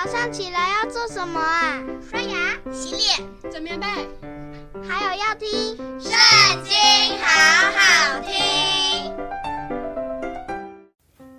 [0.00, 1.82] 早上起来要做什么啊？
[2.08, 3.86] 刷牙、洗脸、整棉被，
[4.88, 5.48] 还有要听
[6.00, 6.12] 《圣
[6.62, 6.72] 经》，
[7.20, 7.26] 好
[7.72, 9.12] 好听。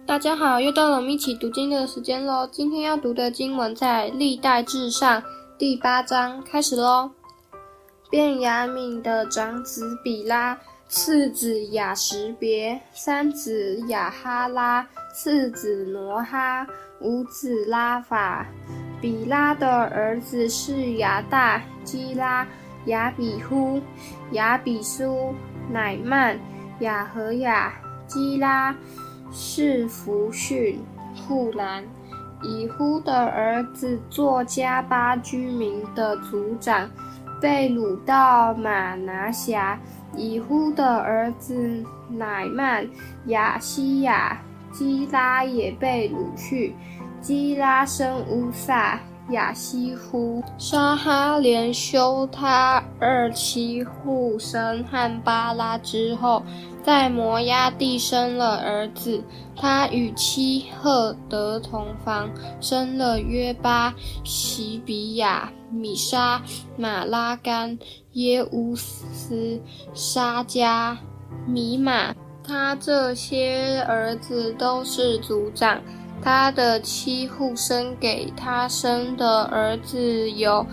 [0.06, 2.46] 大家好，又到了我们一起读经的时间喽。
[2.52, 5.22] 今天要读的经文在《历代至上》
[5.58, 7.12] 第八章，开始喽。
[8.12, 16.66] 便雅敏的长子比拉，次子雅什别，三子雅哈拉，四子挪哈。
[17.02, 18.46] 五子拉法，
[19.00, 22.46] 比拉的儿子是亚大、基拉、
[22.88, 23.82] 亚比户、
[24.34, 25.34] 亚比苏、
[25.72, 26.38] 乃曼、
[26.82, 27.74] 亚和雅、
[28.06, 28.76] 基拉、
[29.32, 30.84] 是弗逊、
[31.26, 31.82] 户兰。
[32.44, 36.90] 以呼的儿子作加巴居民的族长，
[37.42, 39.80] 被掳到玛拿辖。
[40.18, 42.86] 以呼的儿子乃曼、
[43.28, 44.38] 亚西亚。
[44.72, 46.76] 基拉也被掳去，
[47.22, 49.00] 基拉生乌萨、
[49.32, 56.44] 亚希呼、沙哈连休他二妻户生汉巴拉之后，
[56.84, 59.24] 在摩押地生了儿子。
[59.62, 62.30] 他与妻赫德同房，
[62.62, 63.94] 生了约巴、
[64.24, 66.42] 西比亚、米沙、
[66.78, 67.78] 马拉干、
[68.14, 69.62] 耶乌斯、
[69.94, 70.96] 沙迦、
[71.46, 72.16] 米玛。
[72.50, 75.80] 他这些儿子都是族长，
[76.20, 80.66] 他的妻户生给他生的儿子有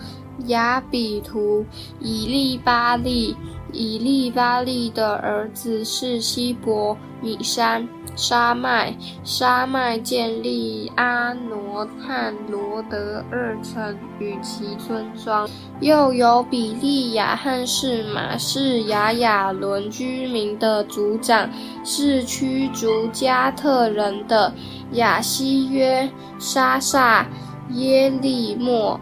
[0.47, 1.63] 雅比图、
[1.99, 3.37] 以利巴利。
[3.71, 8.93] 以利巴利的儿子是希伯、米山、沙麦。
[9.23, 15.47] 沙麦建立阿挪汉罗德二城与其村庄。
[15.79, 21.49] 又有比利亚和示玛，是亚雅伦居民的族长，
[21.85, 24.51] 是驱逐加特人的
[24.93, 26.09] 雅西约、
[26.39, 27.25] 沙萨、
[27.73, 28.99] 耶利莫、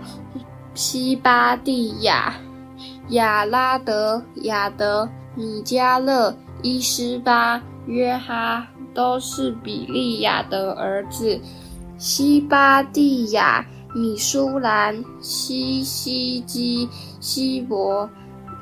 [0.74, 2.34] 西巴蒂亚。
[3.10, 11.40] 亚拉德、亚德、米加勒、伊斯巴、约哈，都是比利亚的儿子。
[11.98, 13.64] 西巴蒂亚、
[13.94, 16.90] 米舒兰、西西基、
[17.20, 18.10] 西伯、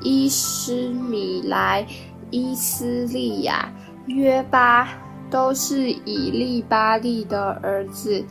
[0.02, 1.86] 伊斯米莱、
[2.30, 3.72] 伊斯利亚、
[4.06, 4.88] 约巴，
[5.30, 8.24] 都是以利巴利的儿子。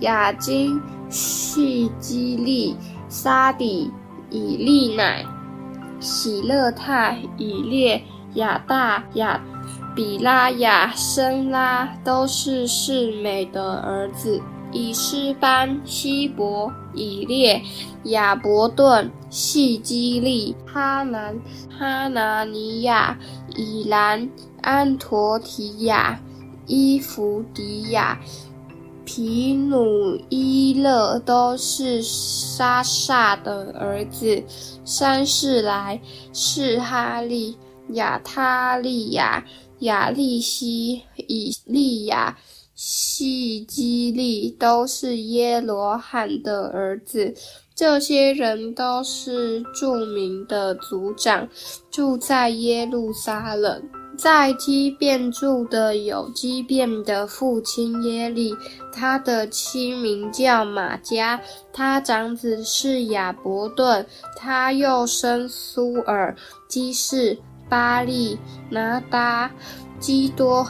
[0.00, 2.76] 亚金、细基利、
[3.08, 3.90] 沙底、
[4.30, 5.24] 以利乃。
[6.00, 8.02] 喜勒泰、以列、
[8.34, 9.40] 亚大、亚
[9.94, 14.40] 比拉雅、申拉，都是示美的儿子。
[14.72, 17.62] 以斯班、希伯、以列、
[18.04, 21.38] 亚伯顿、细基利、哈南、
[21.78, 23.18] 哈拿尼亚、
[23.54, 24.30] 以兰、
[24.62, 26.18] 安陀提亚、
[26.66, 28.18] 伊弗迪亚。
[29.04, 34.42] 皮努伊勒都是沙萨的儿子，
[34.86, 36.00] 三世来、
[36.32, 37.58] 示哈利、
[37.90, 39.44] 亚他利亚、
[39.82, 42.36] 亚利西、以利亚、
[42.74, 47.34] 细基利都是耶罗罕的儿子。
[47.74, 51.48] 这些人都是著名的族长，
[51.90, 53.82] 住在耶路撒冷。
[54.14, 58.54] 在基遍住的有基遍的父亲耶利，
[58.92, 61.40] 他的妻名叫玛迦，
[61.72, 64.06] 他长子是亚伯顿，
[64.36, 66.36] 他又生苏尔、
[66.68, 67.36] 基士、
[67.72, 68.38] 巴利、
[68.68, 69.50] 拿达、
[69.98, 70.68] 基多、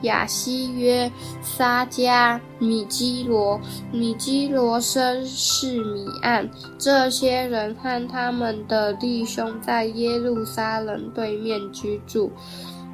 [0.00, 1.12] 亚西约、
[1.42, 3.60] 撒迦、米基罗，
[3.92, 6.50] 米基罗生示米暗。
[6.78, 12.32] 这些人和他们的弟兄在耶路撒冷对面居住。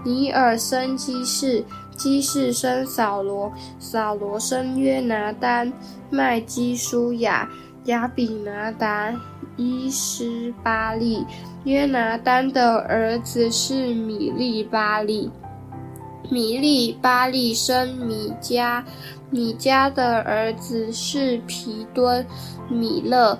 [0.04, 1.64] 尼尔生基士，
[1.96, 5.72] 基士生扫罗，扫罗生约拿单、
[6.10, 7.48] 麦基舒雅、
[7.86, 9.12] 亚比拿达、
[9.56, 11.26] 伊施巴利。
[11.64, 15.30] 约拿单的儿子是米利巴利。
[16.30, 18.82] 米利巴利生米迦，
[19.30, 22.24] 米迦的儿子是皮敦、
[22.68, 23.38] 米勒、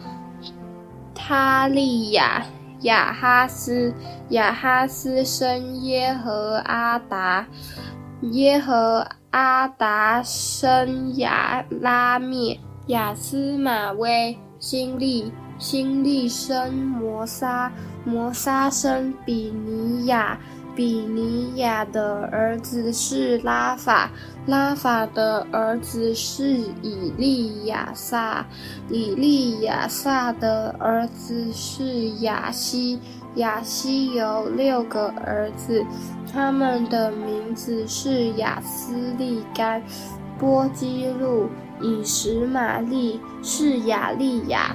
[1.15, 2.45] 他利亚、
[2.83, 3.95] 亚哈斯。
[4.31, 7.47] 亚哈斯生耶和阿达，
[8.33, 17.73] 耶和阿达生亚拉篾、亚斯马威、辛利，辛利生摩撒，
[18.05, 20.39] 摩撒生比尼亚。
[20.77, 24.11] 比尼亚的儿子是拉法，
[24.47, 26.51] 拉法的儿子是
[26.83, 28.47] 以利亚撒，
[28.91, 33.01] 以利亚撒的儿子是亚西，
[33.37, 35.83] 亚西有六个儿子，
[36.31, 39.83] 他们的名字是亚斯利干、
[40.39, 41.49] 波基路、
[41.81, 44.75] 以实玛利、是雅利亚、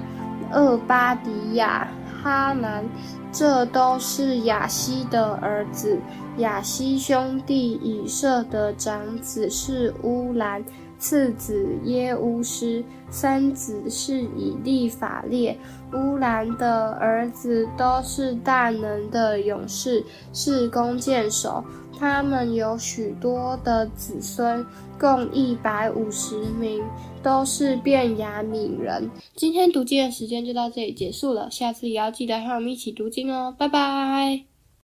[0.51, 1.87] 厄巴迪亚、
[2.21, 2.83] 哈南，
[3.31, 5.97] 这都是雅西的儿子。
[6.37, 10.63] 雅西兄弟以色的长子是乌兰。
[11.01, 15.57] 次子耶乌斯，三子是以利法列。
[15.93, 21.63] 乌兰的儿子都是大能的勇士，是弓箭手。
[21.97, 24.65] 他们有许多的子孙，
[24.99, 26.83] 共一百五十名，
[27.23, 29.09] 都是便雅悯人。
[29.35, 34.50] 今天读经的时间就到这里结束了，下次也要记得和我们一起读经哦，拜拜。